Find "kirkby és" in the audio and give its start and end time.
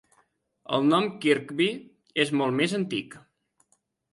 1.25-2.33